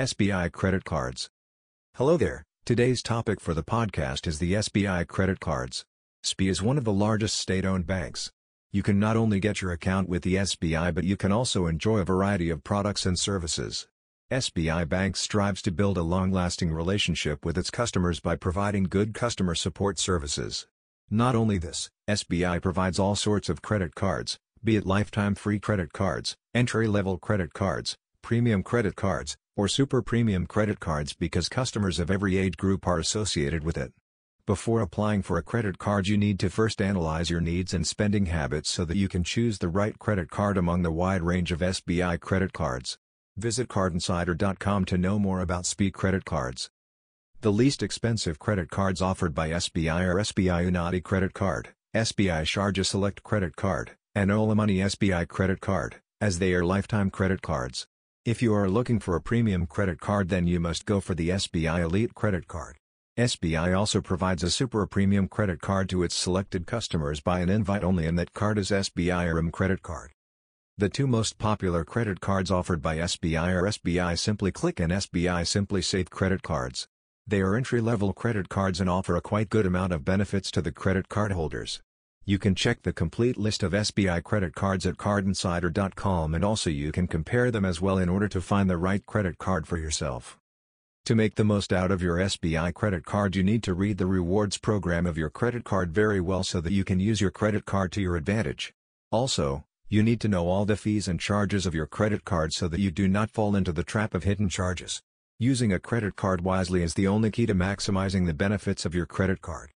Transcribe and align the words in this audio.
SBI 0.00 0.50
Credit 0.52 0.82
Cards. 0.82 1.28
Hello 1.96 2.16
there, 2.16 2.42
today's 2.64 3.02
topic 3.02 3.38
for 3.38 3.52
the 3.52 3.62
podcast 3.62 4.26
is 4.26 4.38
the 4.38 4.54
SBI 4.54 5.06
Credit 5.06 5.40
Cards. 5.40 5.84
SBI 6.24 6.48
is 6.48 6.62
one 6.62 6.78
of 6.78 6.84
the 6.84 6.92
largest 7.06 7.36
state-owned 7.36 7.86
banks. 7.86 8.32
You 8.72 8.82
can 8.82 8.98
not 8.98 9.18
only 9.18 9.40
get 9.40 9.60
your 9.60 9.72
account 9.72 10.08
with 10.08 10.22
the 10.22 10.36
SBI 10.36 10.94
but 10.94 11.04
you 11.04 11.18
can 11.18 11.32
also 11.32 11.66
enjoy 11.66 11.98
a 11.98 12.06
variety 12.06 12.48
of 12.48 12.64
products 12.64 13.04
and 13.04 13.18
services. 13.18 13.88
SBI 14.30 14.88
Bank 14.88 15.16
strives 15.18 15.60
to 15.60 15.70
build 15.70 15.98
a 15.98 16.02
long-lasting 16.02 16.72
relationship 16.72 17.44
with 17.44 17.58
its 17.58 17.68
customers 17.68 18.20
by 18.20 18.36
providing 18.36 18.84
good 18.84 19.12
customer 19.12 19.54
support 19.54 19.98
services. 19.98 20.66
Not 21.10 21.34
only 21.34 21.58
this, 21.58 21.90
SBI 22.08 22.62
provides 22.62 22.98
all 22.98 23.16
sorts 23.16 23.50
of 23.50 23.60
credit 23.60 23.94
cards, 23.94 24.38
be 24.64 24.76
it 24.76 24.86
lifetime 24.86 25.34
free 25.34 25.58
credit 25.58 25.92
cards, 25.92 26.36
entry-level 26.54 27.18
credit 27.18 27.52
cards, 27.52 27.98
premium 28.22 28.62
credit 28.62 28.96
cards, 28.96 29.36
or 29.60 29.68
super 29.68 30.00
premium 30.00 30.46
credit 30.46 30.80
cards 30.80 31.12
because 31.12 31.50
customers 31.50 31.98
of 31.98 32.10
every 32.10 32.38
age 32.38 32.56
group 32.56 32.86
are 32.86 32.98
associated 32.98 33.62
with 33.62 33.76
it. 33.76 33.92
Before 34.46 34.80
applying 34.80 35.20
for 35.20 35.36
a 35.36 35.42
credit 35.42 35.76
card 35.76 36.08
you 36.08 36.16
need 36.16 36.40
to 36.40 36.48
first 36.48 36.80
analyze 36.80 37.28
your 37.28 37.42
needs 37.42 37.74
and 37.74 37.86
spending 37.86 38.24
habits 38.24 38.70
so 38.70 38.86
that 38.86 38.96
you 38.96 39.06
can 39.06 39.22
choose 39.22 39.58
the 39.58 39.68
right 39.68 39.98
credit 39.98 40.30
card 40.30 40.56
among 40.56 40.80
the 40.80 40.90
wide 40.90 41.20
range 41.20 41.52
of 41.52 41.60
SBI 41.60 42.18
credit 42.20 42.54
cards. 42.54 42.96
Visit 43.36 43.68
cardinsider.com 43.68 44.86
to 44.86 44.96
know 44.96 45.18
more 45.18 45.40
about 45.40 45.64
SBI 45.64 45.92
credit 45.92 46.24
cards. 46.24 46.70
The 47.42 47.52
least 47.52 47.82
expensive 47.82 48.38
credit 48.38 48.70
cards 48.70 49.02
offered 49.02 49.34
by 49.34 49.50
SBI 49.50 50.06
are 50.06 50.14
SBI 50.14 50.70
Unnati 50.70 51.02
Credit 51.02 51.34
Card, 51.34 51.74
SBI 51.94 52.44
Shaurya 52.44 52.86
Select 52.86 53.22
Credit 53.22 53.54
Card, 53.56 53.90
and 54.14 54.32
Ola 54.32 54.54
Money 54.54 54.76
SBI 54.76 55.28
Credit 55.28 55.60
Card, 55.60 55.96
as 56.18 56.38
they 56.38 56.54
are 56.54 56.64
lifetime 56.64 57.10
credit 57.10 57.42
cards. 57.42 57.86
If 58.26 58.42
you 58.42 58.52
are 58.52 58.68
looking 58.68 59.00
for 59.00 59.16
a 59.16 59.22
premium 59.22 59.66
credit 59.66 59.98
card 59.98 60.28
then 60.28 60.46
you 60.46 60.60
must 60.60 60.84
go 60.84 61.00
for 61.00 61.14
the 61.14 61.30
SBI 61.30 61.80
Elite 61.80 62.14
Credit 62.14 62.46
Card. 62.46 62.76
SBI 63.18 63.74
also 63.74 64.02
provides 64.02 64.42
a 64.42 64.50
super 64.50 64.86
premium 64.86 65.26
credit 65.26 65.62
card 65.62 65.88
to 65.88 66.02
its 66.02 66.16
selected 66.16 66.66
customers 66.66 67.22
by 67.22 67.40
an 67.40 67.48
invite 67.48 67.82
only 67.82 68.04
and 68.04 68.18
that 68.18 68.34
card 68.34 68.58
is 68.58 68.70
SBI 68.70 69.26
Aurum 69.26 69.50
Credit 69.50 69.80
Card. 69.80 70.10
The 70.76 70.90
two 70.90 71.06
most 71.06 71.38
popular 71.38 71.82
credit 71.82 72.20
cards 72.20 72.50
offered 72.50 72.82
by 72.82 72.98
SBI 72.98 73.54
are 73.54 73.62
SBI 73.62 74.18
Simply 74.18 74.52
Click 74.52 74.80
and 74.80 74.92
SBI 74.92 75.46
SimplySAVE 75.46 76.10
credit 76.10 76.42
cards. 76.42 76.88
They 77.26 77.40
are 77.40 77.56
entry-level 77.56 78.12
credit 78.12 78.50
cards 78.50 78.82
and 78.82 78.90
offer 78.90 79.16
a 79.16 79.22
quite 79.22 79.48
good 79.48 79.64
amount 79.64 79.94
of 79.94 80.04
benefits 80.04 80.50
to 80.50 80.60
the 80.60 80.72
credit 80.72 81.08
card 81.08 81.32
holders. 81.32 81.80
You 82.26 82.38
can 82.38 82.54
check 82.54 82.82
the 82.82 82.92
complete 82.92 83.38
list 83.38 83.62
of 83.62 83.72
SBI 83.72 84.22
credit 84.22 84.54
cards 84.54 84.84
at 84.86 84.96
cardinsider.com 84.96 86.34
and 86.34 86.44
also 86.44 86.70
you 86.70 86.92
can 86.92 87.06
compare 87.06 87.50
them 87.50 87.64
as 87.64 87.80
well 87.80 87.98
in 87.98 88.08
order 88.08 88.28
to 88.28 88.40
find 88.40 88.68
the 88.68 88.76
right 88.76 89.04
credit 89.04 89.38
card 89.38 89.66
for 89.66 89.78
yourself. 89.78 90.38
To 91.06 91.14
make 91.14 91.36
the 91.36 91.44
most 91.44 91.72
out 91.72 91.90
of 91.90 92.02
your 92.02 92.18
SBI 92.18 92.74
credit 92.74 93.06
card 93.06 93.34
you 93.34 93.42
need 93.42 93.62
to 93.62 93.74
read 93.74 93.96
the 93.98 94.06
rewards 94.06 94.58
program 94.58 95.06
of 95.06 95.16
your 95.16 95.30
credit 95.30 95.64
card 95.64 95.92
very 95.92 96.20
well 96.20 96.44
so 96.44 96.60
that 96.60 96.72
you 96.72 96.84
can 96.84 97.00
use 97.00 97.20
your 97.20 97.30
credit 97.30 97.64
card 97.64 97.90
to 97.92 98.02
your 98.02 98.16
advantage. 98.16 98.74
Also, 99.10 99.64
you 99.88 100.02
need 100.02 100.20
to 100.20 100.28
know 100.28 100.46
all 100.46 100.66
the 100.66 100.76
fees 100.76 101.08
and 101.08 101.18
charges 101.18 101.64
of 101.66 101.74
your 101.74 101.86
credit 101.86 102.24
card 102.24 102.52
so 102.52 102.68
that 102.68 102.80
you 102.80 102.90
do 102.90 103.08
not 103.08 103.30
fall 103.30 103.56
into 103.56 103.72
the 103.72 103.82
trap 103.82 104.14
of 104.14 104.24
hidden 104.24 104.48
charges. 104.48 105.02
Using 105.38 105.72
a 105.72 105.80
credit 105.80 106.16
card 106.16 106.42
wisely 106.42 106.82
is 106.82 106.94
the 106.94 107.08
only 107.08 107.30
key 107.30 107.46
to 107.46 107.54
maximizing 107.54 108.26
the 108.26 108.34
benefits 108.34 108.84
of 108.84 108.94
your 108.94 109.06
credit 109.06 109.40
card. 109.40 109.70